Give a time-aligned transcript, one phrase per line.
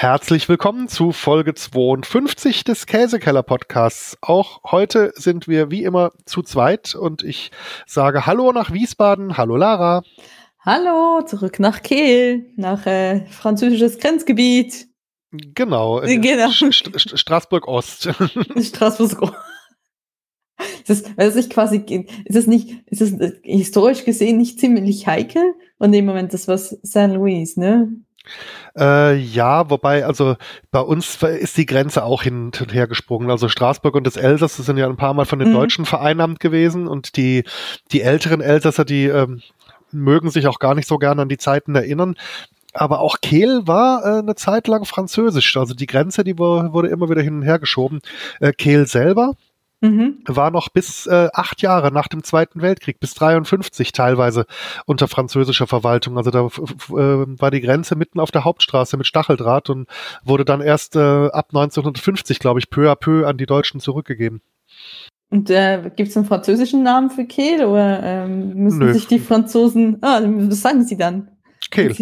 [0.00, 4.16] Herzlich willkommen zu Folge 52 des Käsekeller Podcasts.
[4.20, 7.50] Auch heute sind wir wie immer zu zweit und ich
[7.84, 9.36] sage Hallo nach Wiesbaden.
[9.36, 10.04] Hallo Lara.
[10.60, 14.86] Hallo, zurück nach Kehl, nach äh, französisches Grenzgebiet.
[15.32, 16.00] Genau.
[16.06, 16.50] genau.
[16.50, 18.04] St St Straßburg Ost.
[18.56, 19.34] Straßburg Ost.
[20.86, 25.54] Ist das, ist nicht quasi, ist das nicht, ist das historisch gesehen nicht ziemlich heikel?
[25.78, 27.08] Und im Moment das was St.
[27.08, 27.90] Louis, ne?
[28.76, 30.36] Äh, ja, wobei, also
[30.70, 33.30] bei uns ist die Grenze auch hin und her gesprungen.
[33.30, 35.54] Also Straßburg und das Elsass, das sind ja ein paar Mal von den mhm.
[35.54, 37.44] Deutschen vereinnahmt gewesen und die,
[37.92, 39.42] die älteren Elsasser, die ähm,
[39.90, 42.16] mögen sich auch gar nicht so gerne an die Zeiten erinnern.
[42.74, 45.56] Aber auch Kehl war äh, eine Zeit lang französisch.
[45.56, 48.00] Also die Grenze, die wurde immer wieder hin und her geschoben.
[48.40, 49.34] Äh, Kehl selber
[49.80, 50.18] Mhm.
[50.26, 54.46] War noch bis äh, acht Jahre nach dem Zweiten Weltkrieg, bis 53 teilweise
[54.86, 56.16] unter französischer Verwaltung.
[56.16, 59.88] Also da äh, war die Grenze mitten auf der Hauptstraße mit Stacheldraht und
[60.24, 64.42] wurde dann erst äh, ab 1950, glaube ich, peu à peu an die Deutschen zurückgegeben.
[65.30, 68.92] Und äh, gibt es einen französischen Namen für Kehl oder ähm, müssen Nö.
[68.92, 71.30] sich die Franzosen, ah, was sagen sie dann?
[71.70, 71.94] Kehl.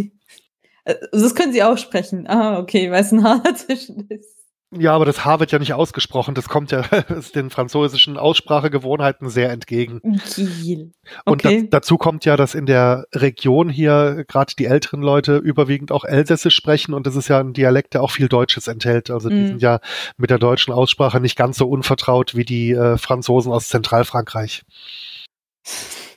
[0.85, 2.27] Also das können sie aussprechen.
[2.29, 4.36] Ah, okay, weil es ein Haar dazwischen ist.
[4.79, 6.35] Ja, aber das H wird ja nicht ausgesprochen.
[6.35, 6.83] Das kommt ja
[7.35, 10.01] den französischen Aussprachegewohnheiten sehr entgegen.
[10.03, 10.89] Okay.
[11.25, 15.93] Und da, dazu kommt ja, dass in der Region hier gerade die älteren Leute überwiegend
[15.93, 19.11] auch Elsässisch sprechen und das ist ja ein Dialekt, der auch viel Deutsches enthält.
[19.11, 19.47] Also die mm.
[19.47, 19.81] sind ja
[20.17, 24.65] mit der deutschen Aussprache nicht ganz so unvertraut wie die äh, Franzosen aus Zentralfrankreich.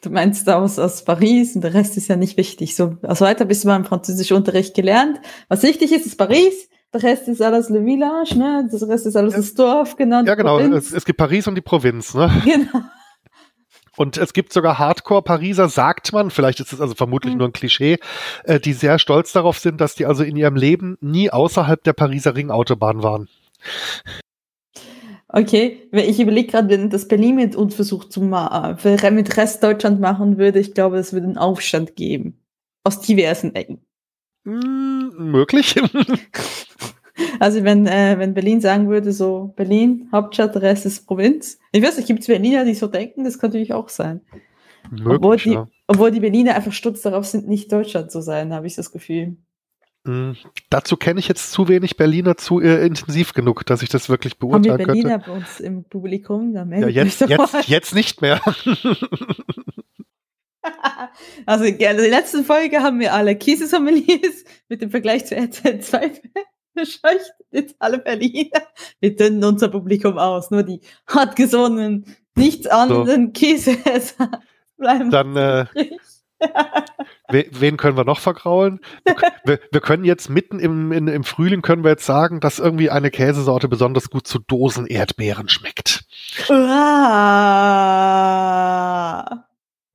[0.02, 2.76] Du meinst aus, aus Paris und der Rest ist ja nicht wichtig.
[2.76, 5.20] So, also weiter bist du mal im französischen Unterricht gelernt.
[5.50, 8.68] Was wichtig ist, ist Paris der Rest ist alles Le Village, ne?
[8.72, 10.24] Das Rest ist alles das Dorf, genau.
[10.24, 10.60] Ja, genau.
[10.60, 12.32] Es, es, gibt Paris und die Provinz, ne?
[12.46, 12.84] Genau.
[13.98, 17.40] Und es gibt sogar Hardcore-Pariser, sagt man, vielleicht ist es also vermutlich mhm.
[17.40, 17.98] nur ein Klischee,
[18.46, 21.92] äh, die sehr stolz darauf sind, dass die also in ihrem Leben nie außerhalb der
[21.92, 23.28] Pariser Ringautobahn waren.
[25.28, 30.00] Okay, ich überlege gerade, wenn das Berlin mit uns versucht zu äh, mit Rest Deutschland
[30.00, 32.40] machen würde, ich glaube, es würde einen Aufstand geben.
[32.86, 33.82] Aus diversen Ecken.
[34.50, 35.76] Hm, möglich.
[37.42, 41.60] Also wenn, äh, wenn Berlin sagen würde, so Berlin, Hauptstadt, der Rest ist Provinz.
[41.74, 43.26] Ich weiß nicht, gibt es Berliner, die so denken?
[43.26, 44.22] Das kann natürlich auch sein.
[44.90, 45.68] Möglich, obwohl, die, ja.
[45.88, 49.36] obwohl die Berliner einfach stutz darauf sind, nicht Deutschland zu sein, habe ich das Gefühl.
[50.06, 50.38] Mhm.
[50.70, 54.38] Dazu kenne ich jetzt zu wenig Berliner zu äh, intensiv genug, dass ich das wirklich
[54.40, 54.84] beurteilen könnte.
[54.84, 55.30] Haben wir Berliner könnte.
[55.30, 56.54] bei uns im Publikum?
[56.54, 58.40] Da ja, jetzt, jetzt, jetzt nicht mehr.
[61.46, 66.12] also in der letzten Folge haben wir alle Käsesommeliers mit dem Vergleich zu RTL 2
[66.76, 67.34] verscheucht.
[67.52, 68.62] Jetzt alle Berliner.
[69.00, 70.52] Wir dünnen unser Publikum aus.
[70.52, 72.06] Nur die hartgesonnenen,
[72.36, 73.32] nichts anderen so.
[73.34, 74.42] Käseesser
[74.78, 75.10] bleiben.
[75.10, 75.66] Dann, äh,
[77.28, 78.80] wen können wir noch vergraulen?
[79.44, 82.90] Wir, wir können jetzt mitten im, in, im Frühling können wir jetzt sagen, dass irgendwie
[82.90, 86.06] eine Käsesorte besonders gut zu Dosen-Erdbeeren schmeckt.
[86.50, 87.40] Ah.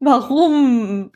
[0.04, 1.10] Warum?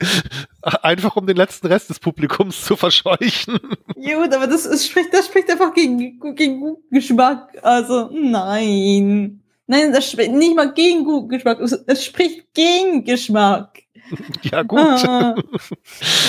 [0.83, 3.59] Einfach um den letzten Rest des Publikums zu verscheuchen.
[3.95, 7.57] Gut, aber das, das, spricht, das spricht einfach gegen, gegen guten Geschmack.
[7.63, 9.43] Also, nein.
[9.67, 11.61] Nein, das spricht nicht mal gegen guten Geschmack.
[11.61, 13.83] Es spricht gegen Geschmack.
[14.43, 14.81] Ja, gut.
[14.81, 15.35] Ah.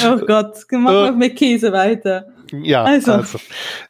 [0.06, 2.28] Oh Gott, mach mal mit Käse weiter.
[2.52, 3.14] Ja, also.
[3.14, 3.40] also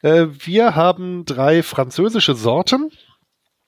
[0.04, 2.92] äh, wir haben drei französische Sorten.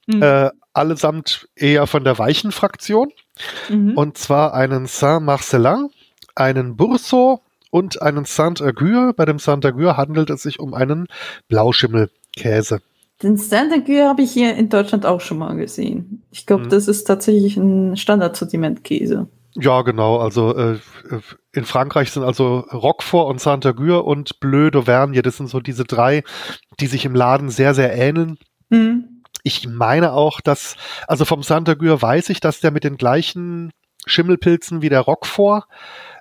[0.05, 0.21] Mhm.
[0.21, 3.11] Äh, allesamt eher von der weichen Fraktion.
[3.69, 3.97] Mhm.
[3.97, 5.89] Und zwar einen Saint-Marcelin,
[6.35, 9.13] einen Boursault und einen Saint-Agur.
[9.15, 11.07] Bei dem Saint-Agur handelt es sich um einen
[11.47, 12.81] Blauschimmelkäse.
[13.23, 16.23] Den Saint-Agur habe ich hier in Deutschland auch schon mal gesehen.
[16.31, 16.69] Ich glaube, mhm.
[16.69, 19.27] das ist tatsächlich ein Standardsortimentkäse.
[19.55, 20.17] Ja, genau.
[20.17, 20.79] Also äh,
[21.51, 25.21] in Frankreich sind also Roquefort und Saint-Agur und Bleu d'Auvergne.
[25.21, 26.23] Das sind so diese drei,
[26.79, 28.37] die sich im Laden sehr, sehr ähneln.
[28.69, 30.75] Mhm ich meine auch, dass,
[31.07, 33.71] also vom Santa Gür weiß ich, dass der mit den gleichen
[34.05, 35.67] Schimmelpilzen wie der Roquefort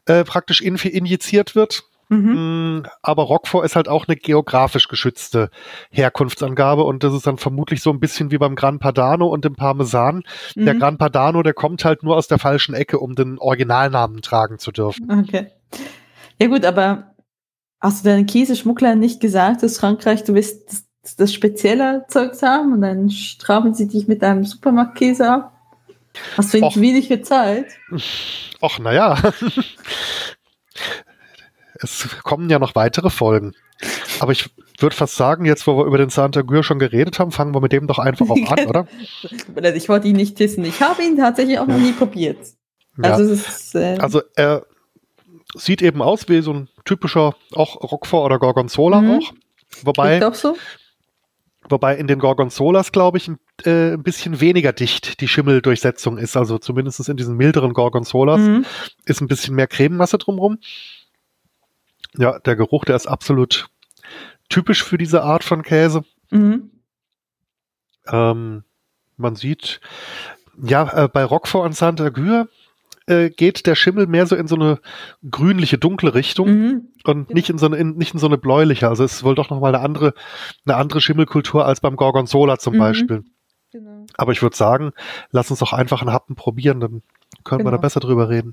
[0.06, 1.84] äh, praktisch in, injiziert wird.
[2.08, 2.78] Mhm.
[2.78, 5.48] Mm, aber Roquefort ist halt auch eine geografisch geschützte
[5.90, 9.54] Herkunftsangabe und das ist dann vermutlich so ein bisschen wie beim Gran Padano und dem
[9.54, 10.24] Parmesan.
[10.56, 10.64] Mhm.
[10.64, 14.58] Der Gran Padano, der kommt halt nur aus der falschen Ecke, um den Originalnamen tragen
[14.58, 15.08] zu dürfen.
[15.08, 15.52] Okay.
[16.40, 17.14] Ja gut, aber
[17.80, 22.80] hast du deinen Käseschmuggler nicht gesagt, dass Frankreich, du bist das spezielle Zeugs haben und
[22.82, 25.52] dann strafen sie dich mit einem Supermarktkäse ab.
[26.36, 26.76] Hast du Och.
[26.76, 27.66] wenig für Zeit?
[28.60, 29.16] Ach, naja.
[31.74, 33.54] es kommen ja noch weitere Folgen.
[34.18, 37.30] Aber ich würde fast sagen, jetzt wo wir über den Santa Gür schon geredet haben,
[37.30, 38.86] fangen wir mit dem doch einfach auch an, oder?
[39.74, 40.64] Ich wollte ihn nicht testen.
[40.64, 42.38] Ich habe ihn tatsächlich auch noch nie probiert.
[43.02, 43.12] Ja.
[43.12, 44.66] Also, ist, äh also er
[45.54, 49.10] sieht eben aus wie so ein typischer auch Roquefort oder Gorgonzola mhm.
[49.10, 49.32] auch.
[49.84, 50.56] Wobei, so?
[51.70, 56.36] Wobei in den Gorgonzolas, glaube ich, ein, äh, ein bisschen weniger dicht die Schimmeldurchsetzung ist.
[56.36, 58.66] Also zumindest in diesen milderen Gorgonzolas Mhm.
[59.04, 60.58] ist ein bisschen mehr Crememasse drumrum.
[62.16, 63.68] Ja, der Geruch, der ist absolut
[64.48, 66.02] typisch für diese Art von Käse.
[66.30, 66.70] Mhm.
[68.08, 68.64] Ähm,
[69.16, 69.80] man sieht,
[70.62, 72.48] ja, äh, bei Roquefort und Saint-Agur
[73.10, 74.78] äh, geht der Schimmel mehr so in so eine
[75.30, 76.88] grünliche, dunkle Richtung Mhm.
[77.04, 78.88] und nicht in so eine, in, nicht in so eine bläuliche.
[78.88, 80.14] Also es ist wohl doch nochmal eine andere,
[80.64, 82.78] eine andere Schimmelkultur als beim Gorgonzola zum Mhm.
[82.78, 83.24] Beispiel.
[83.72, 84.06] Genau.
[84.16, 84.92] Aber ich würde sagen,
[85.30, 87.02] lass uns doch einfach einen Happen probieren, dann
[87.44, 87.80] können wir da Genau.
[87.82, 88.52] besser drüber reden.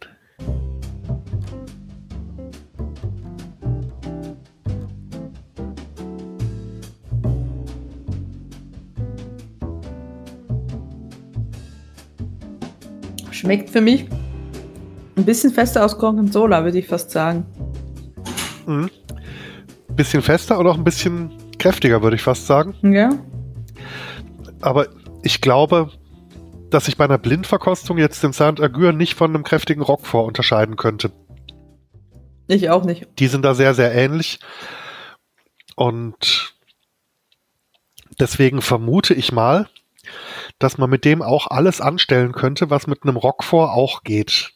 [13.31, 14.06] Schmeckt für mich
[15.18, 17.46] ein bisschen fester aus Gorgonzola, würde ich fast sagen.
[18.66, 18.90] Mhm.
[19.90, 22.75] Bisschen fester und auch ein bisschen kräftiger, würde ich fast sagen.
[22.84, 23.10] Ja?
[24.62, 24.88] Aber
[25.24, 25.90] ich glaube,
[26.69, 31.12] dass ich bei einer Blindverkostung jetzt den Saint-Agur nicht von einem kräftigen Roquefort unterscheiden könnte.
[32.48, 33.08] Ich auch nicht.
[33.19, 34.40] Die sind da sehr, sehr ähnlich.
[35.75, 36.56] Und
[38.19, 39.68] deswegen vermute ich mal,
[40.60, 44.54] dass man mit dem auch alles anstellen könnte, was mit einem Roquefort auch geht.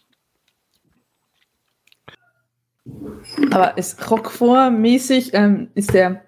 [3.52, 6.22] Aber ist Roquefort-mäßig, ähm, ist der.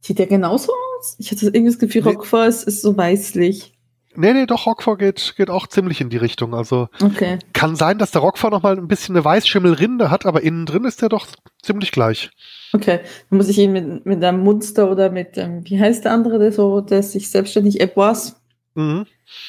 [0.00, 1.16] Sieht der genauso aus?
[1.18, 2.10] Ich hatte irgendwie das Gefühl, Nee.
[2.12, 3.76] Roquefort ist, ist so weißlich.
[4.16, 6.52] Nee, nee, doch, Roquefort geht, geht auch ziemlich in die Richtung.
[6.54, 7.38] Also Okay.
[7.52, 10.84] kann sein, dass der Roquefort noch mal ein bisschen eine Weißschimmelrinde hat, aber innen drin
[10.84, 11.28] ist der doch
[11.62, 12.30] ziemlich gleich.
[12.72, 13.00] Okay.
[13.28, 16.38] Dann muss ich ihn mit, mit einem Munster oder mit, ähm, wie heißt der andere,
[16.40, 18.32] der so, der sich selbstständig Ebois,
[18.74, 19.06] Mhm.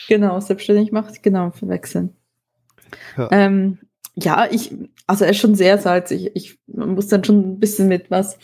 [0.08, 2.16] genau, selbstständig macht, genau, verwechseln.
[3.18, 3.30] Ja.
[3.32, 3.80] Ähm,
[4.24, 4.74] ja, ich,
[5.08, 6.32] also er ist schon sehr salzig.
[6.34, 8.38] Ich man muss dann schon ein bisschen mit was,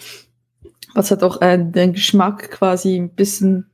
[0.94, 3.70] was hat auch äh, den Geschmack quasi ein bisschen,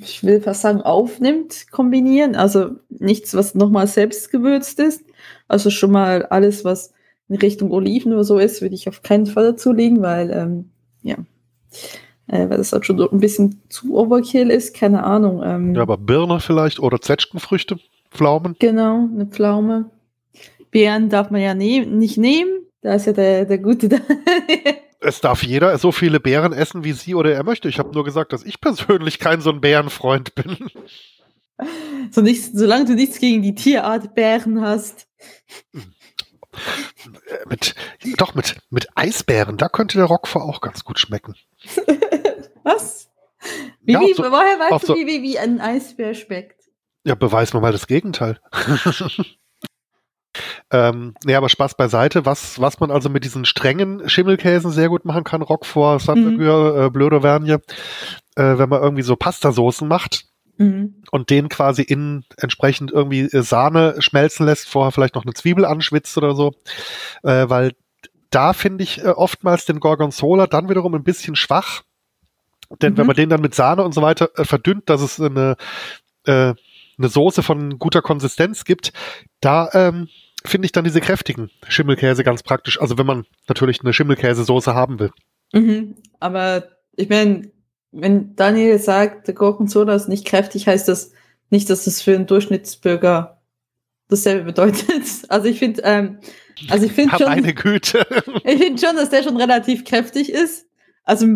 [0.00, 2.36] ich will fast sagen, aufnimmt, kombinieren.
[2.36, 5.04] Also nichts, was nochmal selbst gewürzt ist.
[5.48, 6.92] Also schon mal alles, was
[7.28, 10.70] in Richtung Oliven oder so ist, würde ich auf keinen Fall dazulegen, weil, ähm,
[11.02, 11.16] ja,
[12.26, 15.42] äh, weil das halt schon so ein bisschen zu Overkill ist, keine Ahnung.
[15.44, 17.78] Ähm, Ja, aber Birne vielleicht oder Zwetschgenfrüchte,
[18.10, 18.56] Pflaumen.
[18.58, 19.90] Genau, eine Pflaume.
[20.72, 22.66] Beeren darf man ja ne nicht nehmen.
[22.80, 23.98] Da ist ja der, der Gute da.
[25.04, 27.68] Es darf jeder so viele Beeren essen, wie sie oder er möchte.
[27.68, 30.56] Ich habe nur gesagt, dass ich persönlich kein so ein Bärenfreund bin.
[32.12, 35.08] so nichts, solange du nichts gegen die Tierart Bären hast.
[35.72, 37.74] Äh, mit,
[38.16, 41.34] doch, mit, mit Eisbären, da könnte der Roquefort auch ganz gut schmecken.
[42.62, 43.10] Was?
[43.80, 46.60] Wie, Ja, wie, so- woher weißt du, so- wie, wie, wie ein Eisbär schmeckt?
[47.04, 48.38] Ja, beweis mir mal das Gegenteil.
[50.70, 52.24] ähm, nee, aber Spaß beiseite.
[52.26, 56.90] Was, was man also mit diesen strengen Schimmelkäsen sehr gut machen kann, Roquefort, Saint-Agur, äh,
[56.90, 57.60] Bleu d'Auvergne,
[58.36, 60.24] äh, wenn man irgendwie so Pastasoßen macht
[60.58, 60.96] Mhm.
[61.10, 65.64] und den quasi in entsprechend irgendwie äh, Sahne schmelzen lässt, vorher vielleicht noch eine Zwiebel
[65.64, 66.52] anschwitzt oder so,
[67.22, 67.72] äh, weil
[68.28, 71.82] da finde ich äh, oftmals den Gorgonzola dann wiederum ein bisschen schwach,
[72.82, 72.98] denn Mhm.
[72.98, 75.56] wenn man den dann mit Sahne und so weiter äh, verdünnt, dass es eine
[76.26, 76.52] äh,
[77.02, 78.92] eine Soße von guter Konsistenz gibt,
[79.40, 80.08] da ähm,
[80.44, 82.80] finde ich dann diese kräftigen Schimmelkäse ganz praktisch.
[82.80, 85.10] Also wenn man natürlich eine Schimmelkäsesoße haben will.
[85.52, 85.96] Mhm.
[86.20, 86.64] Aber
[86.96, 87.50] ich meine,
[87.90, 91.12] wenn Daniel sagt, der Gorgonzola ist nicht kräftig, heißt das
[91.50, 93.42] nicht, dass das für einen Durchschnittsbürger
[94.08, 94.86] dasselbe bedeutet.
[95.28, 96.18] Also ich finde, ähm,
[96.68, 98.06] also ich finde schon, eine Güte.
[98.44, 100.66] ich finde schon, dass der schon relativ kräftig ist.
[101.04, 101.26] Also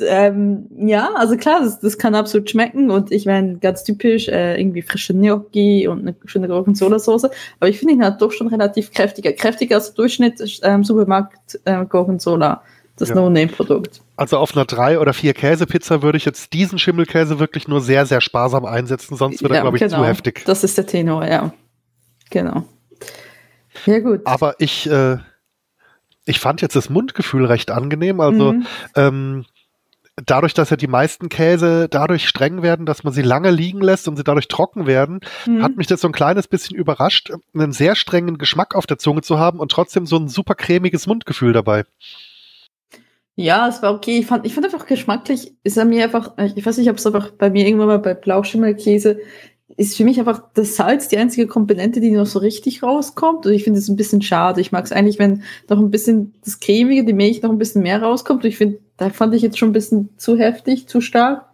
[0.00, 4.60] ähm, ja, also klar, das, das kann absolut schmecken und ich meine ganz typisch äh,
[4.60, 8.92] irgendwie frische Gnocchi und eine schöne Gorgonzola-Soße, aber ich finde ihn halt doch schon relativ
[8.92, 12.62] kräftiger, kräftiger als Durchschnitt ähm, Supermarkt äh, Gorgonzola,
[12.96, 13.14] das Ja.
[13.14, 14.02] No-Name-Produkt.
[14.16, 18.06] Also auf einer drei oder vier Käsepizza würde ich jetzt diesen Schimmelkäse wirklich nur sehr,
[18.06, 20.34] sehr sparsam einsetzen, sonst wird er, glaube ich, zu heftig.
[20.36, 20.46] genau.
[20.46, 21.52] Das ist der Tenor, ja.
[22.30, 22.64] Genau.
[23.86, 24.22] Ja, gut.
[24.24, 25.18] Aber ich, äh,
[26.24, 28.20] ich fand jetzt das Mundgefühl recht angenehm.
[28.20, 28.66] Also Mhm.
[28.96, 29.44] ähm,
[30.26, 34.08] dadurch, dass ja die meisten Käse dadurch streng werden, dass man sie lange liegen lässt
[34.08, 35.62] und sie dadurch trocken werden, Mhm.
[35.62, 39.22] hat mich das so ein kleines bisschen überrascht, einen sehr strengen Geschmack auf der Zunge
[39.22, 41.84] zu haben und trotzdem so ein super cremiges Mundgefühl dabei.
[43.34, 44.18] Ja, es war okay.
[44.18, 47.06] Ich fand, ich fand einfach geschmacklich, ist er mir einfach, ich weiß nicht, ob es
[47.06, 49.18] einfach bei mir irgendwann mal bei Blauschimmelkäse,
[49.76, 53.46] ist für mich einfach das Salz die einzige Komponente, die noch so richtig rauskommt.
[53.46, 54.60] Und ich finde es ein bisschen schade.
[54.60, 57.82] Ich mag es eigentlich, wenn noch ein bisschen das Cremige, die Milch noch ein bisschen
[57.82, 58.44] mehr rauskommt.
[58.44, 61.46] Und ich finde, da fand ich jetzt schon ein bisschen zu heftig, zu stark.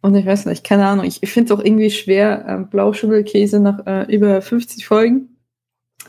[0.00, 1.04] Und ich weiß nicht, keine Ahnung.
[1.04, 5.36] Ich, finde es auch irgendwie schwer, ähm, Blauschimmelkäse nach äh, über 50 Folgen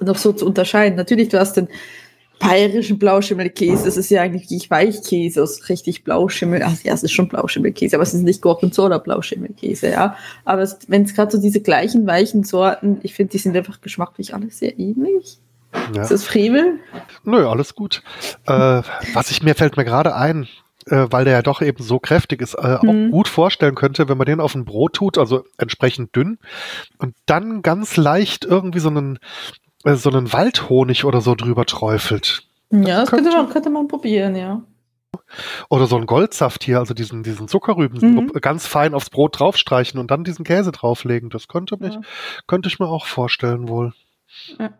[0.01, 0.97] noch so zu unterscheiden.
[0.97, 1.67] Natürlich, du hast den
[2.39, 3.85] bayerischen Blauschimmelkäse.
[3.85, 6.61] Das ist ja eigentlich wirklich Weichkäse aus richtig Blauschimmel.
[6.63, 10.15] Ach ja, es ist schon Blauschimmelkäse, aber es ist nicht Gorgonzola Blauschimmelkäse, ja.
[10.45, 14.33] Aber wenn es gerade so diese gleichen weichen Sorten, ich finde, die sind einfach geschmacklich
[14.33, 15.39] alle sehr ähnlich.
[15.93, 16.03] Ja.
[16.03, 16.79] Ist das Frevel?
[17.23, 18.01] Nö, alles gut.
[18.45, 18.81] Äh,
[19.13, 20.47] was ich mir fällt mir gerade ein,
[20.85, 23.09] äh, weil der ja doch eben so kräftig ist, äh, mhm.
[23.09, 26.39] auch gut vorstellen könnte, wenn man den auf ein Brot tut, also entsprechend dünn,
[26.97, 29.19] und dann ganz leicht irgendwie so einen
[29.83, 32.43] äh, so einen Waldhonig oder so drüber träufelt.
[32.71, 34.61] Ja, das könnte, man, könnte man probieren, ja.
[35.69, 38.31] Oder so ein Goldsaft hier, also diesen, diesen Zuckerrüben mhm.
[38.41, 41.29] ganz fein aufs Brot draufstreichen und dann diesen Käse drauflegen.
[41.29, 42.01] Das könnte, mich, ja.
[42.45, 43.93] könnte ich mir auch vorstellen wohl.
[44.59, 44.73] Ja.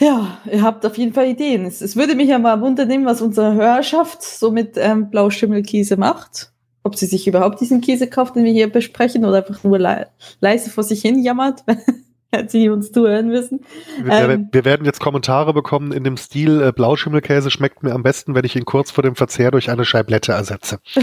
[0.00, 1.66] Ja, ihr habt auf jeden Fall Ideen.
[1.66, 6.52] Es, es würde mich ja mal wundern, was unsere Hörerschaft so mit ähm, Blauschimmelkäse macht.
[6.82, 10.06] Ob sie sich überhaupt diesen Käse kauft, den wir hier besprechen, oder einfach nur le
[10.40, 11.64] leise vor sich hin jammert,
[12.52, 13.64] die uns zuhören müssen.
[14.02, 18.02] Wir, ähm, wir, werden jetzt Kommentare bekommen in dem Stil, äh, Blauschimmelkäse schmeckt mir am
[18.02, 20.80] besten, wenn ich ihn kurz vor dem Verzehr durch eine Scheiblette ersetze.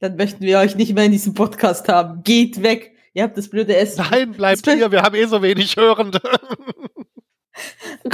[0.00, 2.22] Dann möchten wir euch nicht mehr in diesem Podcast haben.
[2.22, 2.92] Geht weg.
[3.14, 4.06] Ihr habt das blöde Essen.
[4.10, 4.92] Nein, bleibt hier.
[4.92, 6.20] Wir haben eh so wenig Hörende.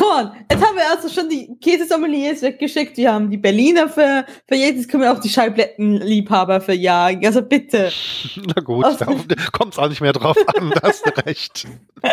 [0.04, 2.96] On, jetzt haben wir also schon die Käsesommeliers weggeschickt.
[2.96, 7.24] Wir haben die Berliner für, für jetzt können wir auch die Scheiblettenliebhaber verjagen.
[7.24, 7.90] Also bitte.
[8.54, 9.06] Na gut, da
[9.52, 11.66] kommt es auch nicht mehr drauf an, da hast du recht.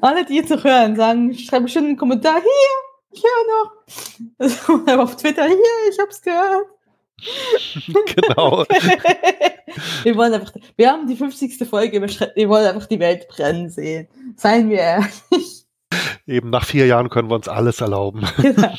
[0.00, 2.50] Alle, die jetzt noch hören, sagen, schreiben schon einen Kommentar, hier,
[3.12, 3.72] ich höre noch.
[4.38, 5.56] Also, auf Twitter, hier,
[5.90, 6.66] ich hab's gehört.
[8.14, 8.64] genau.
[10.02, 11.68] wir wollen einfach, wir haben die 50.
[11.68, 14.08] Folge überschritten, wir wollen einfach die Welt brennen sehen.
[14.36, 15.66] Seien wir ehrlich.
[16.26, 18.26] Eben nach vier Jahren können wir uns alles erlauben.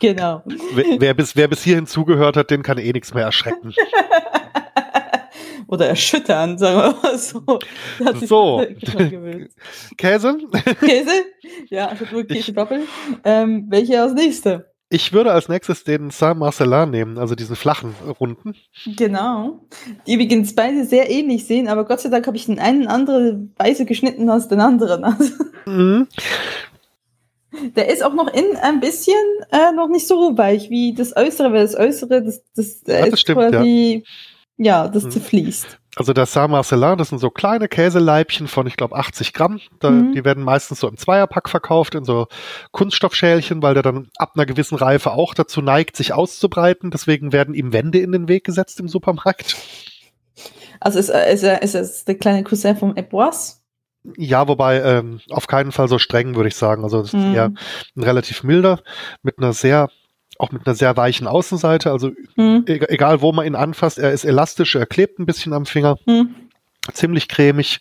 [0.00, 0.42] Genau.
[0.46, 0.58] genau.
[0.74, 3.74] Wer, wer, bis, wer bis hierhin zugehört hat, den kann eh nichts mehr erschrecken.
[5.66, 7.42] Oder erschüttern, sagen wir mal so.
[8.24, 8.64] So.
[9.96, 10.38] Käse?
[10.78, 11.24] Käse?
[11.68, 12.86] Ja, also nur Käsedoppel.
[13.24, 14.67] Ähm, welche als nächste?
[14.90, 18.54] Ich würde als nächstes den Saint-Marcelin nehmen, also diesen flachen Runden.
[18.96, 19.60] Genau.
[20.06, 23.48] Die übrigens beide sehr ähnlich sehen, aber Gott sei Dank habe ich den einen andere
[23.56, 25.04] Weise geschnitten als den anderen.
[25.66, 26.08] mhm.
[27.76, 29.14] Der ist auch noch innen ein bisschen
[29.52, 33.08] äh, noch nicht so weich wie das Äußere, weil das Äußere, das, das, ja, das
[33.08, 34.04] ist stimmt, quasi,
[34.56, 35.10] ja, ja das mhm.
[35.10, 35.78] zerfließt.
[35.98, 39.58] Also der Saint-Marcelin, das sind so kleine Käseleibchen von, ich glaube, 80 Gramm.
[39.80, 40.12] Da, mhm.
[40.12, 42.28] Die werden meistens so im Zweierpack verkauft, in so
[42.70, 46.92] Kunststoffschälchen, weil der dann ab einer gewissen Reife auch dazu neigt, sich auszubreiten.
[46.92, 49.56] Deswegen werden ihm Wände in den Weg gesetzt im Supermarkt.
[50.78, 53.54] Also ist, ist, er, ist es der kleine Cousin vom Eboise?
[54.16, 56.84] Ja, wobei ähm, auf keinen Fall so streng, würde ich sagen.
[56.84, 57.34] Also das ist mhm.
[57.34, 57.50] eher
[57.96, 58.78] ein relativ milder,
[59.24, 59.88] mit einer sehr
[60.38, 61.90] auch mit einer sehr weichen Außenseite.
[61.90, 62.64] Also mhm.
[62.66, 65.98] egal, wo man ihn anfasst, er ist elastisch, er klebt ein bisschen am Finger.
[66.06, 66.34] Mhm.
[66.92, 67.80] Ziemlich cremig.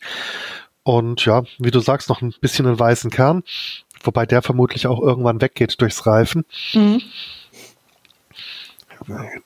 [0.83, 3.43] Und ja, wie du sagst, noch ein bisschen einen weißen Kern.
[4.03, 6.45] Wobei der vermutlich auch irgendwann weggeht durchs Reifen.
[6.73, 7.01] Mhm.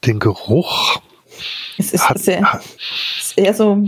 [0.06, 1.02] Den Geruch.
[1.78, 2.62] Es ist, hat, sehr,
[3.20, 3.86] ist eher so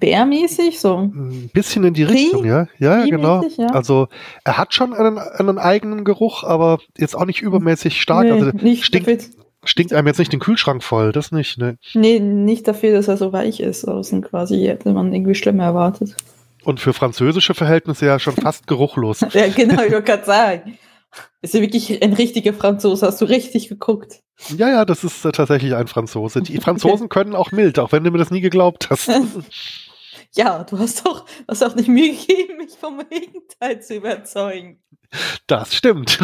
[0.00, 0.98] Bärmäßig, so.
[0.98, 2.66] Ein bisschen in die Richtung, ja.
[2.78, 3.42] Ja, genau.
[3.56, 3.68] Ja.
[3.68, 4.08] Also
[4.44, 8.24] er hat schon einen, einen, eigenen Geruch, aber jetzt auch nicht übermäßig stark.
[8.24, 9.30] Nee, also nicht stinkt,
[9.64, 11.78] stinkt einem jetzt nicht den Kühlschrank voll, das nicht, ne?
[11.94, 13.86] Nee, nicht dafür, dass er so weich ist.
[13.86, 16.14] Außen quasi hätte man irgendwie schlimmer erwartet.
[16.64, 19.20] Und für französische Verhältnisse ja schon fast geruchlos.
[19.32, 20.78] ja, genau, ich wollte gerade sagen.
[21.40, 24.22] Ist ja wirklich ein richtiger Franzose, hast du richtig geguckt.
[24.56, 26.42] Ja, ja, das ist äh, tatsächlich ein Franzose.
[26.42, 27.08] Die Franzosen okay.
[27.20, 29.10] können auch mild, auch wenn du mir das nie geglaubt hast.
[30.34, 34.82] ja, du hast doch hast auch nicht Mühe gegeben, mich vom Gegenteil zu überzeugen.
[35.46, 36.18] Das stimmt.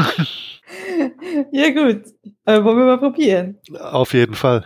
[1.53, 2.05] ja, gut.
[2.45, 3.59] Äh, wollen wir mal probieren?
[3.81, 4.65] Auf jeden Fall.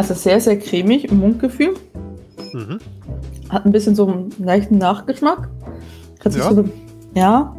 [0.00, 1.74] Also sehr, sehr cremig im Mundgefühl.
[2.54, 2.78] Mhm.
[3.50, 5.50] Hat ein bisschen so einen leichten Nachgeschmack.
[6.24, 6.54] Ja.
[6.54, 6.64] So,
[7.14, 7.54] ja.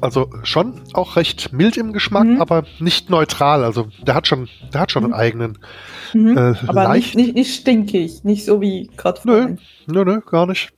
[0.00, 2.40] Also schon auch recht mild im Geschmack, mhm.
[2.40, 3.62] aber nicht neutral.
[3.62, 5.12] Also der hat schon, der hat schon mhm.
[5.12, 5.58] einen eigenen.
[6.14, 6.36] Mhm.
[6.36, 7.14] Äh, aber leicht.
[7.14, 9.54] Nicht, nicht, nicht stinkig, nicht so wie gerade Nö,
[9.86, 10.72] nö, nö, gar nicht.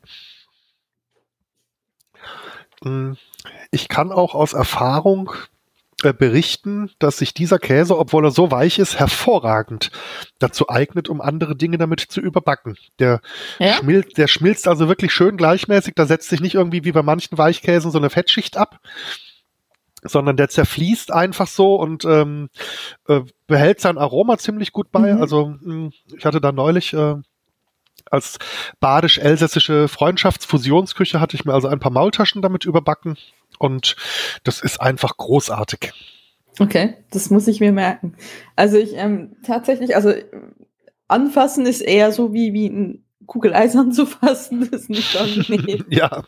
[2.85, 3.17] Hm,
[3.71, 5.31] ich kann auch aus Erfahrung
[6.13, 9.91] berichten, dass sich dieser Käse, obwohl er so weich ist, hervorragend
[10.39, 12.77] dazu eignet, um andere Dinge damit zu überbacken.
[12.99, 13.21] Der,
[13.59, 13.75] ja?
[13.75, 17.39] schmilzt, der schmilzt also wirklich schön gleichmäßig, da setzt sich nicht irgendwie wie bei manchen
[17.39, 18.81] Weichkäsen so eine Fettschicht ab,
[20.03, 22.49] sondern der zerfließt einfach so und ähm,
[23.07, 25.15] äh, behält sein Aroma ziemlich gut bei.
[25.15, 25.21] Mhm.
[25.21, 27.15] Also mh, hm, ich hatte da neulich äh,
[28.11, 28.39] als
[28.81, 33.17] badisch-elsässische Freundschaftsfusionsküche hatte ich mir also ein paar Maultaschen damit überbacken
[33.63, 33.97] und
[34.45, 35.93] das ist einfach großartig.
[36.59, 38.15] Okay, das muss ich mir merken.
[38.57, 40.13] Also ich ähm, tatsächlich, also
[41.09, 45.85] anfassen ist eher so wie, wie ein Kugeleis anzufassen, das ist nicht angenehm.
[45.89, 46.25] ja,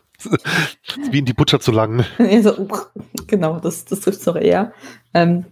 [1.11, 2.05] wie in die Butter zu lang.
[2.17, 2.67] also,
[3.27, 4.73] genau, das, das trifft es doch eher.
[5.13, 5.45] Ähm,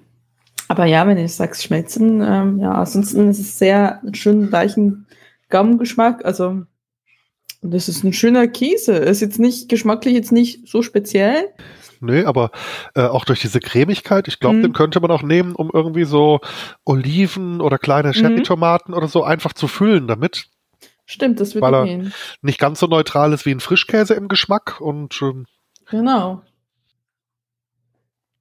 [0.68, 5.06] aber ja, wenn du sagst schmelzen, ähm, ja, ansonsten ist es sehr schön weichen
[5.50, 6.26] Gaumengeschmack.
[6.26, 6.64] Also,
[7.64, 8.94] das ist ein schöner Käse.
[8.94, 11.50] Ist jetzt nicht geschmacklich jetzt nicht so speziell.
[12.02, 12.52] Nee, aber
[12.96, 14.62] äh, auch durch diese Cremigkeit, ich glaube, mm.
[14.62, 16.42] den könnte man auch nehmen, um irgendwie so
[16.84, 18.14] Oliven oder kleine mhm.
[18.14, 18.96] Cherry-Tomaten mm.
[18.96, 20.48] oder so einfach zu füllen damit.
[21.06, 22.14] Stimmt, das wird Weil er gehen.
[22.42, 25.46] nicht ganz so neutral ist wie ein Frischkäse im Geschmack und ähm,
[25.90, 26.42] genau.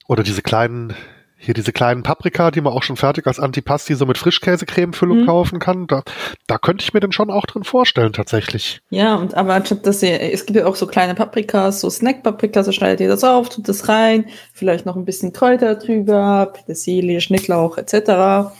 [0.08, 0.94] Oder diese kleinen
[1.42, 5.26] hier diese kleinen Paprika, die man auch schon fertig als Antipasti so mit Frischkäsecremefüllung mhm.
[5.26, 6.02] kaufen kann, da,
[6.46, 8.80] da könnte ich mir den schon auch drin vorstellen, tatsächlich.
[8.90, 12.66] Ja, und aber anstatt dass ihr, es gibt ja auch so kleine Paprikas, so Snack-Paprikas,
[12.66, 17.20] so schneidet ihr das auf, tut das rein, vielleicht noch ein bisschen Kräuter drüber, Petersilie,
[17.20, 18.52] Schnittlauch etc.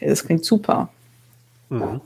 [0.00, 0.88] Das klingt super.
[1.68, 2.00] Mhm.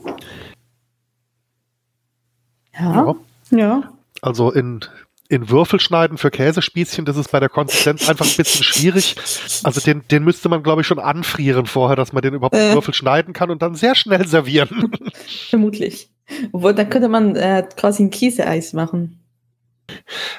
[2.78, 2.94] Ja.
[2.94, 3.14] ja.
[3.50, 3.82] Ja.
[4.22, 4.80] Also in
[5.28, 9.16] in Würfel schneiden für Käsespießchen, das ist bei der Konsistenz einfach ein bisschen schwierig.
[9.62, 12.68] Also den, den müsste man, glaube ich, schon anfrieren vorher, dass man den überhaupt äh.
[12.68, 14.92] in Würfel schneiden kann und dann sehr schnell servieren.
[15.48, 16.10] Vermutlich.
[16.52, 19.20] Obwohl, dann könnte man äh, quasi ein Käseeis machen.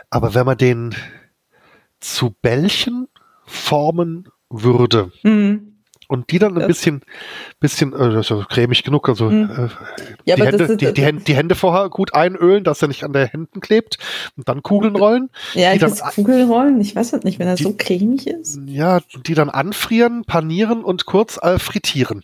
[0.10, 0.96] Aber wenn man den
[2.00, 3.08] zu Bällchen
[3.46, 5.75] formen würde, mhm
[6.08, 7.02] und die dann ein bisschen,
[7.60, 9.50] bisschen, äh, das ist ja cremig genug, also hm.
[9.50, 9.68] äh,
[10.26, 13.04] ja, die, Hände, ist, die, die, Hände, die, Hände vorher gut einölen, dass er nicht
[13.04, 13.98] an der Händen klebt
[14.38, 15.30] und dann Kugeln rollen.
[15.54, 18.60] Ja, die dann, Kugeln rollen, ich weiß halt nicht, wenn er so cremig ist.
[18.66, 22.24] Ja, die dann anfrieren, panieren und kurz äh, frittieren.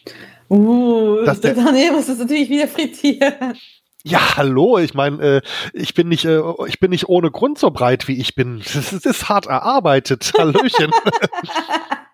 [0.49, 3.55] Uh, das, der, nee, muss das natürlich wieder frittieren.
[4.03, 5.41] Ja, hallo, ich meine, äh,
[5.73, 8.59] ich bin nicht, äh, ich bin nicht ohne Grund so breit wie ich bin.
[8.59, 10.33] Das ist, das ist hart erarbeitet.
[10.37, 10.91] Hallöchen.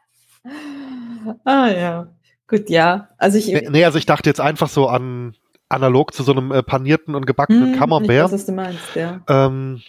[1.43, 2.07] Ah ja.
[2.47, 3.09] Gut, ja.
[3.17, 3.47] Also ich.
[3.47, 5.35] Nee, nee, also ich dachte jetzt einfach so an
[5.69, 8.31] analog zu so einem äh, panierten und gebackenen hm, Camembert.
[8.31, 9.21] was du meinst, ja.
[9.27, 9.81] Ähm,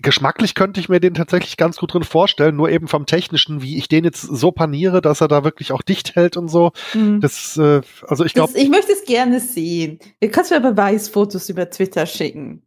[0.00, 3.76] geschmacklich könnte ich mir den tatsächlich ganz gut drin vorstellen, nur eben vom technischen, wie
[3.76, 6.72] ich den jetzt so paniere, dass er da wirklich auch dicht hält und so.
[6.94, 7.20] Mhm.
[7.20, 8.52] Das, äh, also ich glaube.
[8.56, 9.98] Ich möchte es gerne sehen.
[10.20, 12.62] Du kannst mir Beweisfotos über Twitter schicken.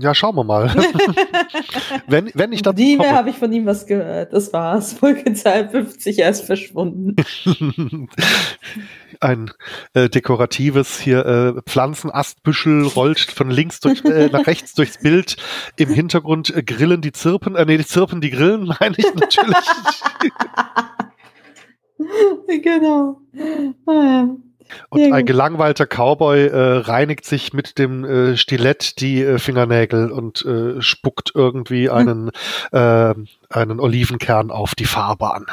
[0.00, 0.74] Ja, schauen wir mal.
[2.06, 2.74] wenn, wenn ich dann.
[2.74, 4.32] Nie mehr habe ich von ihm was gehört.
[4.32, 4.94] Das war's.
[4.94, 7.16] Folgezahl 50, er ist verschwunden.
[9.20, 9.50] Ein
[9.92, 15.36] äh, dekoratives hier äh, Pflanzenastbüschel rollt von links durch, äh, nach rechts durchs Bild.
[15.76, 19.56] Im Hintergrund äh, grillen die Zirpen, äh, nee, die Zirpen, die grillen, meine ich natürlich.
[22.62, 23.20] genau.
[23.86, 24.28] Ah, ja.
[24.88, 30.10] Und ja, ein gelangweilter Cowboy äh, reinigt sich mit dem äh, Stilett die äh, Fingernägel
[30.10, 31.96] und äh, spuckt irgendwie hm.
[31.96, 32.30] einen,
[32.72, 33.26] hm.
[33.50, 35.46] einen Olivenkern auf die Fahrbahn.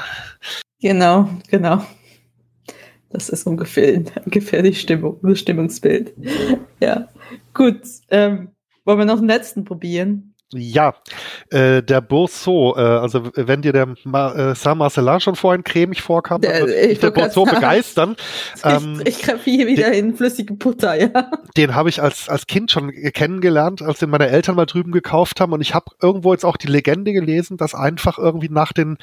[0.82, 1.84] Genau, genau.
[3.10, 6.14] Das ist ungefähr, ungefähr die Stimmung, das Stimmungsbild.
[6.80, 7.10] Ja,
[7.54, 7.82] gut.
[8.10, 8.50] Ähm,
[8.86, 10.31] wollen wir noch einen letzten probieren?
[10.54, 10.96] Ja,
[11.50, 16.42] äh, der Bourseau, äh, also wenn dir der Ma äh, Saint-Marcelin schon vorhin cremig vorkam,
[16.42, 18.16] der, ich der Bourseau begeistern.
[18.64, 21.32] Ähm, ich ich hier wieder den, in flüssige Butter, ja.
[21.58, 25.40] Den habe ich als, als Kind schon kennengelernt, als den meine Eltern mal drüben gekauft
[25.40, 28.98] haben und ich habe irgendwo jetzt auch die Legende gelesen, dass einfach irgendwie nach den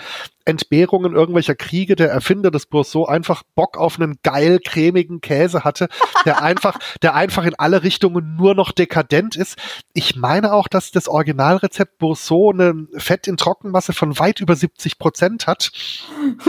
[0.49, 5.89] Entbehrungen irgendwelcher Kriege der Erfinder des Bourseau einfach Bock auf einen geil cremigen Käse hatte,
[6.25, 9.59] der einfach, der einfach in alle Richtungen nur noch dekadent ist.
[9.93, 14.99] Ich meine auch, dass das Originalrezept Bourseau eine Fett in Trockenmasse von weit über 70
[14.99, 15.71] Prozent hat.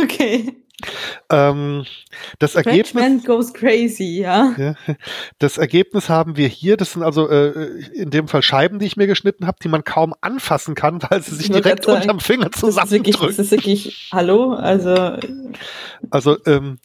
[0.02, 0.56] Okay.
[1.30, 1.86] Ähm,
[2.39, 4.56] das Ergebnis goes crazy, ja?
[4.58, 4.75] ja.
[5.38, 6.78] Das Ergebnis haben wir hier.
[6.78, 9.84] Das sind also äh, in dem Fall Scheiben, die ich mir geschnitten habe, die man
[9.84, 13.28] kaum anfassen kann, weil sie sich direkt sagen, unterm Finger zusammendrücken.
[13.28, 15.17] Das, das ist wirklich, hallo, also.
[16.10, 16.80] Also ähm,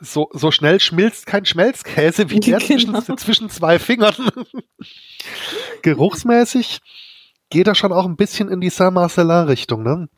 [0.00, 3.00] so, so schnell schmilzt kein Schmelzkäse wie der genau.
[3.00, 4.16] zwischen, zwischen zwei Fingern.
[5.82, 6.80] Geruchsmäßig
[7.52, 10.08] geht er schon auch ein bisschen in die Saint-Marcelin-Richtung, ne?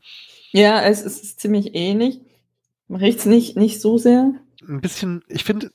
[0.52, 2.20] Ja, es ist ziemlich ähnlich.
[2.88, 4.34] Riecht's nicht, nicht so sehr?
[4.66, 5.70] Ein bisschen, ich finde,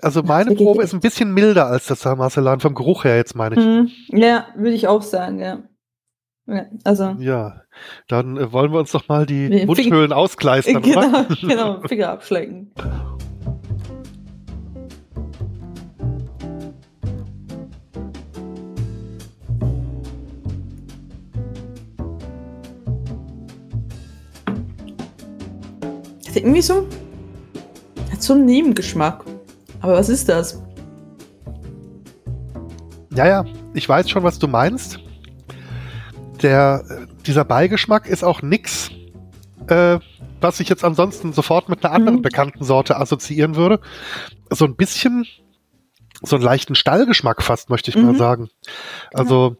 [0.00, 3.36] also meine Ach, Probe ist ein bisschen milder als das Marcellan vom Geruch her jetzt,
[3.36, 3.64] meine ich.
[3.64, 4.18] Mhm.
[4.20, 5.62] Ja, würde ich auch sagen, ja.
[6.46, 7.14] ja also.
[7.20, 7.62] Ja,
[8.08, 11.28] dann äh, wollen wir uns doch mal die Mundhöhlen auskleistern, genau, oder?
[11.40, 12.72] Genau, Finger abschlecken.
[26.46, 26.86] Irgendwie so.
[28.12, 29.24] Hat so einen Nebengeschmack.
[29.80, 30.62] Aber was ist das?
[33.12, 35.00] Ja, ja, ich weiß schon, was du meinst.
[36.42, 36.84] Der,
[37.26, 38.90] dieser Beigeschmack ist auch nix,
[39.68, 39.98] äh,
[40.40, 42.22] was ich jetzt ansonsten sofort mit einer anderen Mhm.
[42.22, 43.80] bekannten Sorte assoziieren würde.
[44.50, 45.26] So ein bisschen,
[46.22, 48.18] so einen leichten Stallgeschmack fast, möchte ich mal Mhm.
[48.18, 48.48] sagen.
[49.14, 49.56] Also,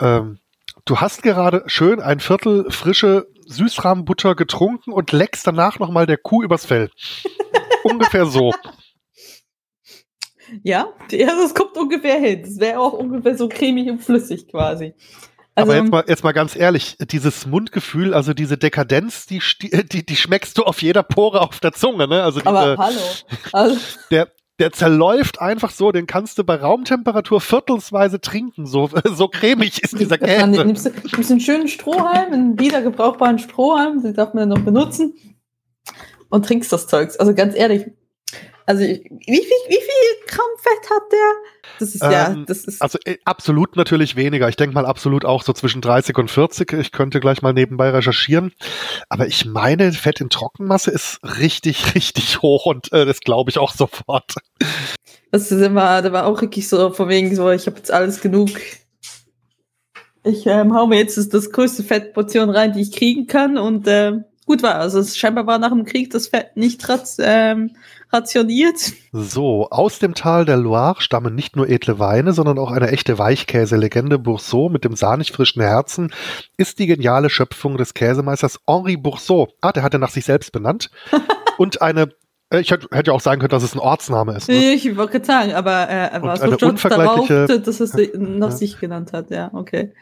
[0.00, 0.38] ähm,
[0.84, 6.42] du hast gerade schön ein Viertel frische Süßrahmenbutter getrunken und leckst danach nochmal der Kuh
[6.42, 6.90] übers Fell.
[7.82, 8.52] Ungefähr so.
[10.62, 12.42] Ja, das kommt ungefähr hin.
[12.42, 14.94] Das wäre auch ungefähr so cremig und flüssig quasi.
[15.54, 19.42] Also, Aber jetzt mal, jetzt mal ganz ehrlich, dieses Mundgefühl, also diese Dekadenz, die,
[19.92, 22.22] die, die schmeckst du auf jeder Pore auf der Zunge, ne?
[22.22, 23.00] Also diese, aber hallo.
[23.52, 23.76] Also,
[24.10, 28.66] der, der zerläuft einfach so, den kannst du bei Raumtemperatur viertelsweise trinken.
[28.66, 30.64] So, so cremig ist dieser dann Käse.
[30.64, 35.14] nimmst du, nimmst einen schönen Strohhalm, einen wiedergebrauchbaren Strohhalm, den darf man noch benutzen
[36.28, 37.16] und trinkst das Zeugs.
[37.16, 37.86] Also ganz ehrlich,
[38.66, 41.34] also ich, wie, viel, wie viel Gramm Fett hat der?
[41.78, 44.48] Das ist ja, Ähm, das ist Also äh, absolut natürlich weniger.
[44.48, 46.72] Ich denke mal absolut auch so zwischen 30 und 40.
[46.74, 48.52] Ich könnte gleich mal nebenbei recherchieren.
[49.08, 53.58] Aber ich meine, Fett in Trockenmasse ist richtig, richtig hoch und äh, das glaube ich
[53.58, 54.34] auch sofort.
[55.30, 58.20] Das ist immer, da war auch wirklich so von wegen so, ich habe jetzt alles
[58.20, 58.50] genug.
[60.24, 63.86] Ich ähm, hau mir jetzt das, das größte Fettportion rein, die ich kriegen kann und
[63.86, 64.76] ähm, gut war.
[64.76, 67.76] Also es scheinbar war nach dem Krieg das Fett nicht rat, ähm,
[68.12, 68.92] rationiert.
[69.12, 73.18] So, aus dem Tal der Loire stammen nicht nur edle Weine, sondern auch eine echte
[73.18, 74.18] Weichkäse-Legende.
[74.18, 76.12] Bourseau mit dem sahnig frischen Herzen
[76.56, 79.48] ist die geniale Schöpfung des Käsemeisters Henri Bourseau.
[79.60, 80.90] Ah, der hatte nach sich selbst benannt.
[81.58, 82.08] Und eine,
[82.50, 84.48] äh, ich hätte hätte ja auch sagen können, dass es ein Ortsname ist.
[84.48, 84.72] Ne?
[84.72, 88.48] Ich wollte gerade sagen, aber äh, er war so stolz darauf, dass er es nach
[88.48, 88.56] Ja.
[88.56, 89.30] sich genannt hat.
[89.30, 89.92] Ja, okay.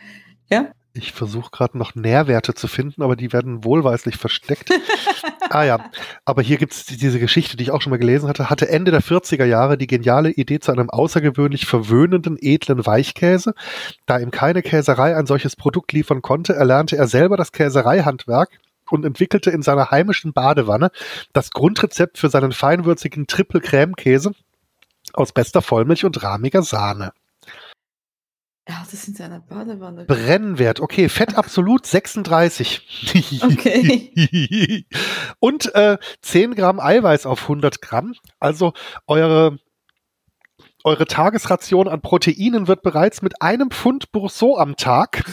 [0.51, 0.66] Ja?
[0.97, 4.71] Ich versuche gerade noch Nährwerte zu finden, aber die werden wohlweislich versteckt.
[5.51, 5.91] ah ja,
[6.25, 8.49] aber hier gibt es diese Geschichte, die ich auch schon mal gelesen hatte.
[8.49, 13.55] Hatte Ende der 40er Jahre die geniale Idee zu einem außergewöhnlich verwöhnenden, edlen Weichkäse.
[14.07, 18.59] Da ihm keine Käserei ein solches Produkt liefern konnte, erlernte er selber das Käsereihandwerk
[18.91, 20.91] und entwickelte in seiner heimischen Badewanne
[21.35, 24.33] das Grundrezept für seinen feinwürzigen Triple Crème Käse
[25.13, 27.13] aus bester Vollmilch und rahmiger Sahne.
[28.69, 30.07] Ja, das ist in seiner Badewanne.
[30.07, 33.41] Brennwert, okay, Fett absolut 36.
[33.43, 34.87] Okay.
[35.39, 38.15] Und äh, 10 Gramm Eiweiß auf 100 Gramm.
[38.41, 38.73] Also
[39.07, 39.59] eure,
[40.83, 45.25] eure Tagesration an Proteinen wird bereits mit einem Pfund Bourseau am Tag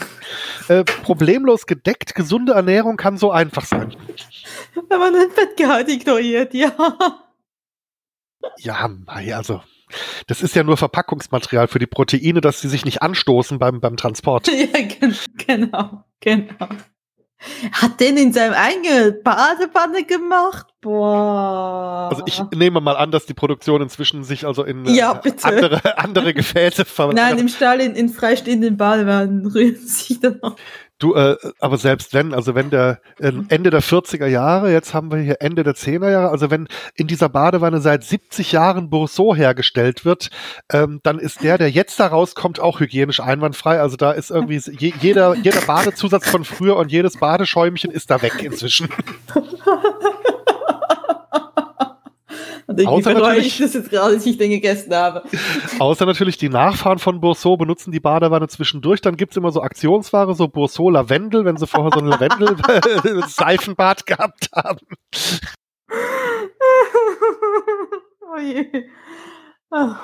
[0.68, 2.14] äh, problemlos gedeckt.
[2.14, 3.96] Gesunde Ernährung kann so einfach sein.
[4.88, 6.72] Wenn man den Fettgehalt ignoriert, ja.
[8.58, 8.90] Ja,
[9.32, 9.62] also
[10.26, 13.96] das ist ja nur Verpackungsmaterial für die Proteine, dass sie sich nicht anstoßen beim, beim
[13.96, 14.48] Transport.
[14.48, 16.68] ja, gen- genau, genau.
[17.72, 20.66] Hat den in seinem eigenen Badewanne gemacht?
[20.80, 22.08] Boah.
[22.10, 25.98] Also ich nehme mal an, dass die Produktion inzwischen sich also in äh, Ja, andere,
[25.98, 30.56] andere Gefäße ver Nein, im Stall in, in freistehenden Badewannen rühren sich dann auch.
[31.04, 35.12] Du, äh, aber selbst wenn, also wenn der äh, Ende der 40er Jahre, jetzt haben
[35.12, 39.34] wir hier Ende der 10er Jahre, also wenn in dieser Badewanne seit 70 Jahren Bourseau
[39.34, 40.30] hergestellt wird,
[40.72, 43.82] ähm, dann ist der, der jetzt da rauskommt, auch hygienisch einwandfrei.
[43.82, 48.22] Also da ist irgendwie je, jeder, jeder Badezusatz von früher und jedes Badeschäumchen ist da
[48.22, 48.88] weg inzwischen.
[52.82, 55.22] Irgendwie Außer natürlich- ich das jetzt gerade, dass ich den gegessen habe.
[55.78, 59.00] Außer natürlich die Nachfahren von Bourseau benutzen die Badewanne zwischendurch.
[59.00, 64.48] Dann gibt's immer so Aktionsware, so Bourseau Lavendel, wenn sie vorher so ein Lavendel-Seifenbad gehabt
[64.54, 64.80] haben.
[68.20, 68.66] oh je.
[69.70, 69.96] Ah.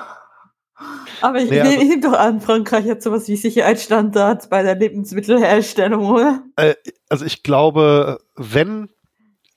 [1.21, 4.63] Aber ich, Nee, nehme- also- ich nehme doch an, Frankreich hat sowas wie Sicherheitsstandards bei
[4.63, 6.43] der Lebensmittelherstellung, oder?
[6.55, 6.73] Äh,
[7.09, 8.89] also ich glaube, wenn,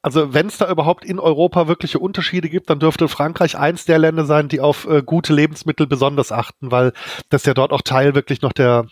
[0.05, 3.99] also wenn es da überhaupt in Europa wirkliche Unterschiede gibt, dann dürfte Frankreich eins der
[3.99, 6.93] Länder sein, die auf äh, gute Lebensmittel besonders achten, weil
[7.31, 8.85] das ja dort auch Teil wirklich noch der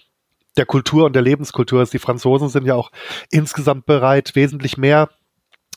[0.56, 1.92] der Kultur und der Lebenskultur ist.
[1.92, 2.92] Die Franzosen sind ja auch
[3.30, 5.10] insgesamt bereit, wesentlich mehr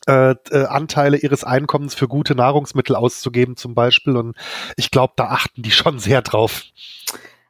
[0.07, 4.15] äh, äh, Anteile ihres Einkommens für gute Nahrungsmittel auszugeben zum Beispiel.
[4.15, 4.37] Und
[4.77, 6.63] ich glaube, da achten die schon sehr drauf.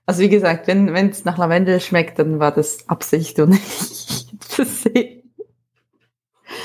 [0.08, 5.25] Also wie gesagt, wenn es nach Lavendel schmeckt, dann war das Absicht und nicht Versehen.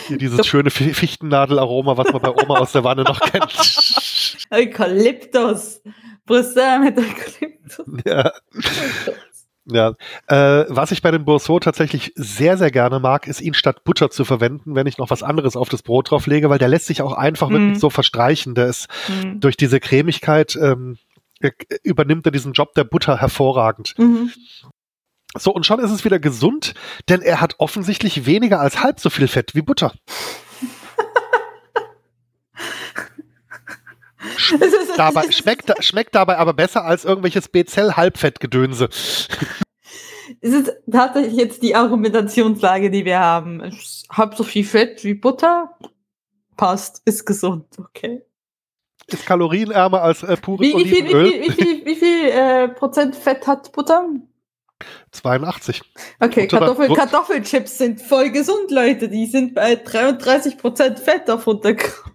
[0.09, 0.44] Hier dieses Doch.
[0.44, 3.53] schöne Fi- Fichtennadelaroma, was man bei Oma aus der Wanne noch kennt.
[4.50, 5.81] Eukalyptus.
[6.26, 7.87] Brüssel mit Eukalyptus.
[8.05, 8.31] ja.
[9.66, 9.94] Ja,
[10.26, 14.11] äh, was ich bei dem Bourseau tatsächlich sehr, sehr gerne mag, ist ihn statt Butter
[14.11, 16.87] zu verwenden, wenn ich noch was anderes auf das Brot drauf lege, weil der lässt
[16.87, 17.53] sich auch einfach Mhm.
[17.55, 18.55] wirklich so verstreichen.
[18.55, 19.38] Der ist Mhm.
[19.38, 20.96] durch diese Cremigkeit ähm,
[21.40, 21.50] äh,
[21.85, 23.94] übernimmt er diesen Job der Butter hervorragend.
[23.98, 24.33] Mhm.
[25.38, 26.74] So, und schon ist es wieder gesund,
[27.08, 29.92] denn er hat offensichtlich weniger als halb so viel Fett wie Butter.
[34.36, 38.88] schmeckt dabei, schmeckt, schmeckt dabei aber besser als irgendwelches B-Zell-Halbfettgedönse.
[40.40, 43.62] Es ist tatsächlich jetzt die Argumentationslage, die wir haben.
[43.64, 45.76] Ich hab so viel Fett wie Butter.
[46.56, 48.22] Passt, ist gesund, okay.
[49.06, 51.26] Ist kalorienärmer als äh, pures Wie, wie viel, wie Olivenöl.
[51.26, 54.08] viel, wie viel, wie viel äh, Prozent Fett hat Butter?
[55.12, 55.82] 82.
[56.20, 59.08] Okay, Kartoffel, Kartoffelchips sind voll gesund, Leute.
[59.08, 62.12] Die sind bei 33 Prozent Fett auf 100 Gramm.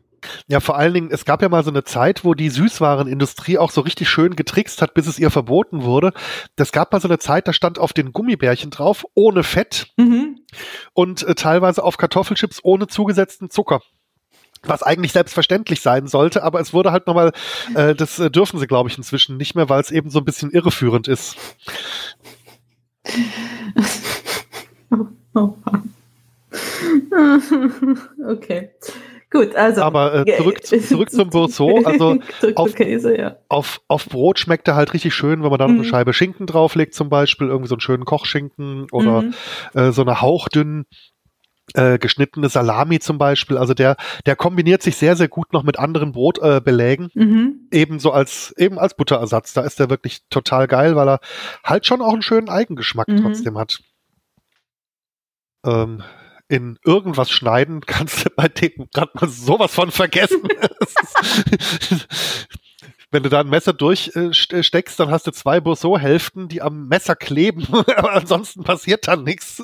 [0.47, 3.69] Ja, vor allen Dingen, es gab ja mal so eine Zeit, wo die Süßwarenindustrie auch
[3.69, 6.13] so richtig schön getrickst hat, bis es ihr verboten wurde.
[6.55, 10.39] Das gab mal so eine Zeit, da stand auf den Gummibärchen drauf, ohne Fett Mhm.
[10.93, 13.81] und äh, teilweise auf Kartoffelchips ohne zugesetzten Zucker.
[14.63, 17.31] Was eigentlich selbstverständlich sein sollte, aber es wurde halt nochmal,
[17.75, 20.25] äh, das äh, dürfen sie, glaube ich, inzwischen nicht mehr, weil es eben so ein
[20.25, 21.35] bisschen irreführend ist.
[25.37, 25.53] Oh
[28.29, 28.69] okay.
[29.29, 29.81] Gut, also.
[29.81, 31.81] Aber äh, zurück, zu- zurück zum Bourseau.
[31.85, 33.35] Also zurück auf- Käse, ja.
[33.49, 35.79] auf, auf Brot schmeckt er halt richtig schön, wenn man da noch Mhm.
[35.81, 39.33] eine Scheibe Schinken drauflegt, zum Beispiel, irgendwie so einen schönen Kochschinken oder Mhm.
[39.73, 40.85] äh, so eine hauchdünn
[41.73, 43.57] äh, geschnittene Salami zum Beispiel.
[43.57, 47.25] Also der, der kombiniert sich sehr, sehr gut noch mit anderen Brotbelägen, äh.
[47.25, 47.67] Mhm.
[47.71, 49.53] ebenso als, eben als Butterersatz.
[49.53, 51.19] Da ist der wirklich total geil, weil er
[51.63, 53.21] halt schon auch einen schönen Eigengeschmack Mhm.
[53.23, 53.79] trotzdem hat.
[55.65, 56.03] Ähm,
[56.47, 60.43] in irgendwas schneiden kannst du bei dem gerade mal sowas von vergessen.
[63.11, 67.65] Wenn du da ein Messer durchsteckst, dann hast du zwei Bourseau-Hälften, die am Messer kleben,
[67.71, 69.63] aber ansonsten passiert dann nichts.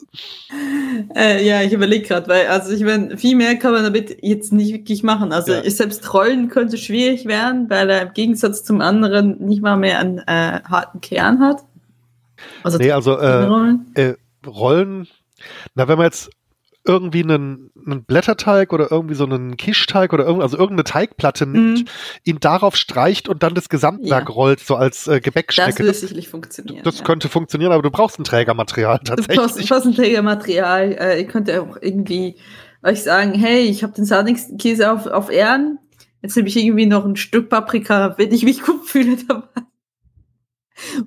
[1.16, 4.54] Äh, ja, ich überlege gerade, weil, also ich meine, viel mehr kann man damit jetzt
[4.54, 5.32] nicht wirklich machen.
[5.34, 5.70] Also Ja.
[5.70, 10.20] selbst Rollen könnte schwierig werden, weil er im Gegensatz zum anderen nicht mal mehr einen
[10.20, 11.64] äh, harten Kern hat.
[12.64, 13.92] Also Nee, also äh, Rollen.
[13.96, 14.14] äh,
[14.48, 15.08] Rollen,
[15.76, 16.30] na, wenn man jetzt
[16.86, 21.80] irgendwie einen, einen Blätterteig oder irgendwie so einen Kischteig oder irgend, also irgendeine Teigplatte nimmt,
[21.80, 21.86] Mhm.
[22.24, 24.34] ihn darauf streicht und dann das Gesamtwerk Ja.
[24.34, 25.80] rollt, so als äh, Das Gebäckstrecke.
[25.80, 26.84] würde Das, sicherlich funktionieren.
[26.84, 27.04] das ja.
[27.04, 29.70] könnte funktionieren, aber du brauchst ein Trägermaterial Du brauchst, tatsächlich.
[29.70, 30.92] brauchst ein Trägermaterial.
[30.94, 32.36] Äh, ihr könnt ja auch irgendwie
[32.84, 35.78] euch sagen, hey, ich habe den Sardinkäse auf, auf Ehren.
[36.24, 39.48] Jetzt nehme ich irgendwie noch ein Stück Paprika, wenn ich mich gut fühle dabei.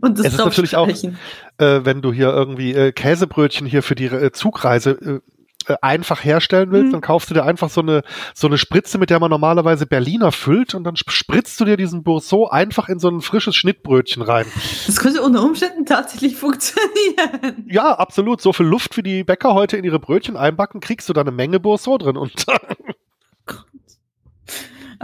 [0.01, 0.89] Und das Es ist natürlich auch-.
[0.89, 5.21] Äh, wenn du hier irgendwie äh, Käsebrötchen hier für die äh, Zugreise
[5.69, 6.93] äh, einfach herstellen willst, Mhm.
[6.93, 8.03] dann kaufst du dir einfach so eine
[8.35, 11.77] so eine Spritze, mit der man normalerweise Berliner füllt und dann sp- spritzt du dir
[11.77, 14.47] diesen Bourseau einfach in so ein frisches Schnittbrötchen rein.
[14.87, 17.65] Das könnte unter Umständen tatsächlich funktionieren.
[17.69, 18.41] Ja, absolut.
[18.41, 21.31] So viel Luft, wie die Bäcker heute in ihre Brötchen einbacken, kriegst du da eine
[21.33, 22.17] Menge Bourseau drin.
[22.17, 22.33] Und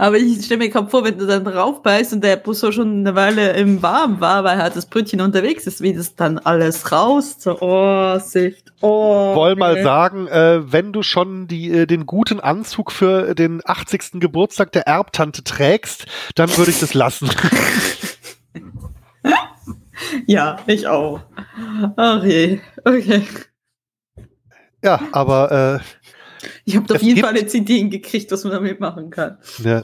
[0.01, 3.01] Aber ich stelle mir gerade vor, wenn du dann drauf beißt und der Busso schon
[3.01, 6.91] eine Weile im Warm war, weil halt das Brötchen unterwegs ist, wie das dann alles
[6.91, 7.35] raus.
[7.37, 8.73] So, oh, Sift.
[8.81, 9.35] Oh.
[9.35, 9.83] wollen mal okay.
[9.83, 14.19] sagen, äh, wenn du schon die, äh, den guten Anzug für den 80.
[14.19, 17.29] Geburtstag der Erbtante trägst, dann würde ich das lassen.
[20.25, 21.21] Ja, ich auch.
[21.95, 22.59] Ach je.
[22.83, 23.23] Okay.
[24.83, 26.00] ja, aber äh,
[26.65, 29.37] Ich habe auf jeden gibt- Fall jetzt Ideen gekriegt, was man damit machen kann.
[29.59, 29.83] ne,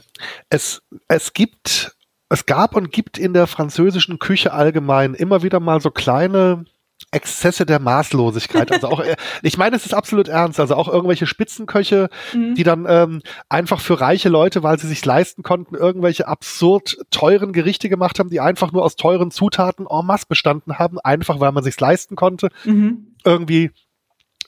[0.50, 1.96] es, es gibt,
[2.28, 6.64] es gab und gibt in der französischen Küche allgemein immer wieder mal so kleine
[7.12, 8.72] Exzesse der Maßlosigkeit.
[8.72, 9.02] Also auch,
[9.42, 10.58] ich meine, es ist absolut ernst.
[10.58, 12.54] Also auch irgendwelche Spitzenköche, Mhm.
[12.56, 17.52] die dann ähm, einfach für reiche Leute, weil sie sich leisten konnten, irgendwelche absurd teuren
[17.52, 21.52] Gerichte gemacht haben, die einfach nur aus teuren Zutaten en masse bestanden haben, einfach weil
[21.52, 22.48] man sich's leisten konnte.
[22.64, 23.14] Mhm.
[23.24, 23.70] Irgendwie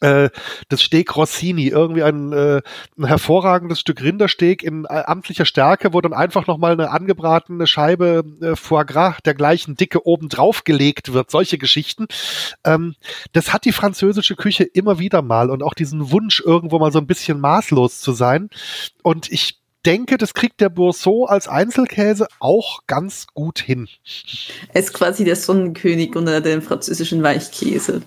[0.00, 0.30] äh,
[0.68, 2.62] das Steak Rossini, irgendwie ein, äh,
[2.98, 8.24] ein hervorragendes Stück Rindersteak in äh, amtlicher Stärke, wo dann einfach nochmal eine angebratene Scheibe
[8.40, 11.30] äh, Foie Gras der gleichen Dicke oben drauf gelegt wird.
[11.30, 12.06] Solche Geschichten.
[12.64, 12.94] Ähm,
[13.32, 16.98] das hat die französische Küche immer wieder mal und auch diesen Wunsch, irgendwo mal so
[16.98, 18.50] ein bisschen maßlos zu sein.
[19.02, 23.88] Und ich denke, das kriegt der Bourseau als Einzelkäse auch ganz gut hin.
[24.72, 28.02] Er ist quasi der Sonnenkönig unter dem französischen Weichkäse.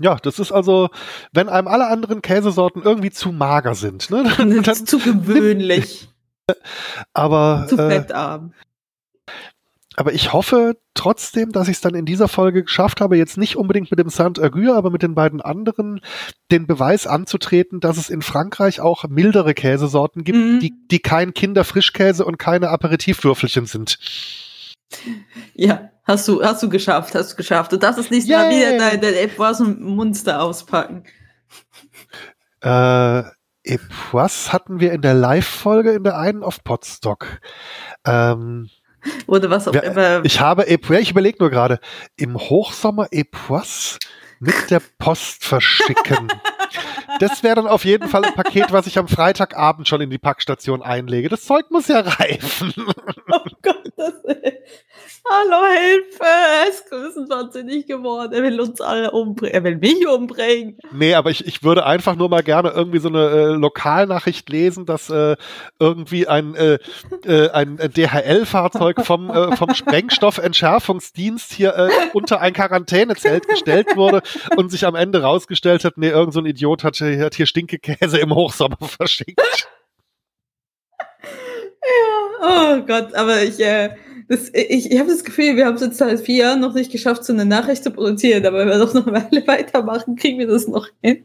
[0.00, 0.88] Ja, das ist also,
[1.32, 4.22] wenn einem alle anderen Käsesorten irgendwie zu mager sind, ne?
[4.24, 6.08] Das Dann, ist zu gewöhnlich,
[7.12, 8.54] aber, zu äh, fettarm.
[9.96, 13.56] aber ich hoffe trotzdem, dass ich es dann in dieser Folge geschafft habe, jetzt nicht
[13.56, 16.00] unbedingt mit dem Saint-Agur, aber mit den beiden anderen,
[16.50, 20.60] den Beweis anzutreten, dass es in Frankreich auch mildere Käsesorten gibt, Mhm.
[20.60, 23.98] die, die kein Kinderfrischkäse und keine Aperitivwürfelchen sind.
[25.54, 27.72] Ja, hast du, hast du geschafft, hast du geschafft.
[27.72, 31.04] Du darfst das nächste Mal wieder dein, dein etwas Monster auspacken.
[32.62, 33.22] Äh,
[33.62, 37.26] Epoisse hatten wir in der Live-Folge in der einen auf Podstock.
[38.04, 38.68] Ähm,
[39.26, 40.24] Oder was auch Ja, immer.
[40.24, 41.78] Ich habe Epoisse, ich überlege nur gerade,
[42.16, 43.98] im Hochsommer Epoisse
[44.40, 46.28] mit der Post verschicken.
[47.18, 50.18] Das wäre dann auf jeden Fall ein Paket, was ich am Freitagabend schon in die
[50.18, 51.28] Packstation einlege.
[51.28, 52.74] Das Zeug muss ja reifen.
[53.32, 54.14] Oh Gott, das
[55.32, 56.24] Hallo, Hilfe!
[56.24, 58.32] Er ist größenwahnsinnig geworden.
[58.32, 59.54] Er will uns alle umbringen.
[59.54, 60.76] Er will mich umbringen.
[60.92, 64.86] Nee, aber ich, ich würde einfach nur mal gerne irgendwie so eine äh, Lokalnachricht lesen,
[64.86, 65.36] dass äh,
[65.78, 66.78] irgendwie ein, äh,
[67.24, 74.22] äh, ein DHL-Fahrzeug vom, äh, vom Sprengstoffentschärfungsdienst hier äh, unter ein Quarantänezelt gestellt wurde
[74.56, 78.18] und sich am Ende rausgestellt hat, nee, irgend so ein Idiot hat, hat hier Stinkekäse
[78.18, 79.40] im Hochsommer verschickt.
[81.82, 83.90] Ja, oh Gott, aber ich, äh,
[84.28, 86.92] das, ich, ich habe das Gefühl, wir haben es jetzt seit vier Jahren noch nicht
[86.92, 90.38] geschafft, so eine Nachricht zu produzieren, aber wenn wir doch noch eine Weile weitermachen, kriegen
[90.38, 91.24] wir das noch hin.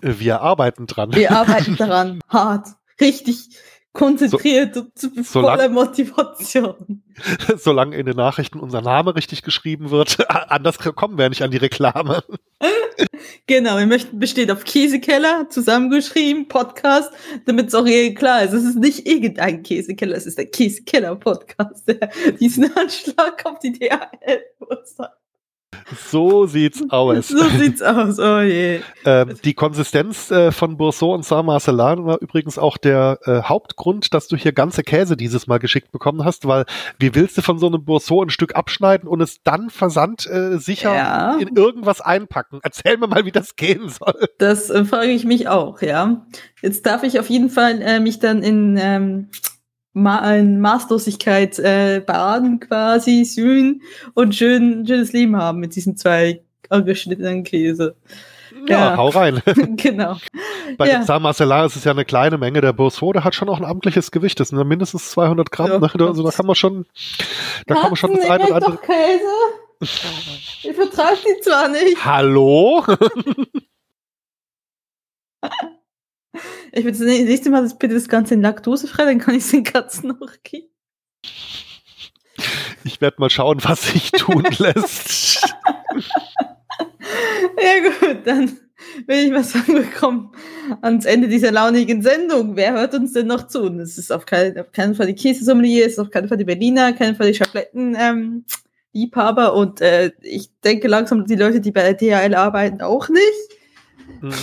[0.00, 1.14] Wir arbeiten dran.
[1.14, 2.68] Wir arbeiten daran, hart,
[3.00, 3.50] richtig
[3.92, 7.02] konzentriert so, und voller Motivation.
[7.56, 11.58] Solange in den Nachrichten unser Name richtig geschrieben wird, anders kommen wir nicht an die
[11.58, 12.24] Reklame.
[13.46, 17.12] Genau, wir möchten besteht auf Käsekeller, zusammengeschrieben, Podcast,
[17.44, 18.52] damit es auch hier klar ist.
[18.52, 24.42] Es ist nicht irgendein Käsekeller, es ist der Käsekeller-Podcast, der diesen Anschlag auf die DHL
[24.98, 25.21] hat.
[26.10, 27.28] So sieht's aus.
[27.28, 28.80] So sieht's aus, oh je.
[29.04, 34.28] Ähm, die Konsistenz äh, von Bourseau und Saint-Marcelin war übrigens auch der äh, Hauptgrund, dass
[34.28, 36.64] du hier ganze Käse dieses Mal geschickt bekommen hast, weil
[36.98, 40.58] wie willst du von so einem Bourseau ein Stück abschneiden und es dann versand äh,
[40.58, 41.36] sicher ja.
[41.36, 42.60] in irgendwas einpacken?
[42.62, 44.28] Erzähl mir mal, wie das gehen soll.
[44.38, 46.26] Das äh, frage ich mich auch, ja.
[46.60, 49.28] Jetzt darf ich auf jeden Fall äh, mich dann in ähm,
[49.94, 53.82] Ma in Maßlosigkeit äh, baden quasi, sühnen
[54.14, 57.94] und schön, schönes Leben haben mit diesen zwei angeschnittenen Käse.
[58.68, 59.42] Ja, ja, hau rein.
[59.76, 60.16] genau.
[60.78, 61.02] Bei ja.
[61.02, 62.60] Saint Marcelin ist es ja eine kleine Menge.
[62.60, 64.40] Der der hat schon auch ein amtliches Gewicht.
[64.40, 65.68] Das sind mindestens 200 Gramm.
[65.68, 65.90] Ja, ne?
[66.06, 66.86] Also da kann man schon,
[67.66, 68.72] da kann man schon das eine oder andere.
[68.72, 69.24] Doch Käse?
[70.62, 72.04] Ich vertrage die zwar nicht.
[72.04, 72.84] Hallo?
[76.72, 79.50] Ich würde das nächste Mal das, bitte das Ganze in laktosefrei, dann kann ich es
[79.50, 80.68] den Katzen noch geben.
[82.84, 85.54] Ich werde mal schauen, was sich tun lässt.
[87.62, 88.58] ja gut, dann
[89.06, 90.32] will ich mal sagen, wir kommen
[90.80, 92.56] ans Ende dieser launigen Sendung.
[92.56, 93.62] Wer hört uns denn noch zu?
[93.64, 96.38] Und es ist auf keinen, auf keinen Fall die Käsesommelier, es ist auf keinen Fall
[96.38, 97.96] die Berliner, keinen Fall die Schabletten.
[97.98, 98.44] Ähm,
[98.94, 104.20] Liebhaber und äh, ich denke langsam die Leute, die bei der DHL arbeiten, auch nicht.
[104.20, 104.34] Mhm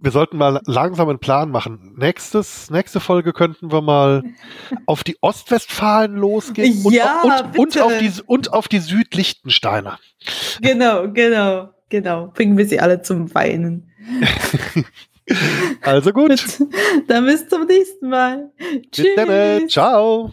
[0.00, 1.94] wir sollten mal langsam einen Plan machen.
[1.96, 4.22] Nächstes, nächste Folge könnten wir mal
[4.86, 9.98] auf die Ostwestfalen losgehen und, ja, und, und, auf die, und auf die Südlichtensteiner.
[10.60, 12.28] Genau, genau, genau.
[12.28, 13.90] Bringen wir sie alle zum Weinen.
[15.82, 16.40] also gut.
[17.08, 18.50] Dann bis zum nächsten Mal.
[18.92, 19.06] Tschüss.
[19.06, 20.32] Bis dann, ciao.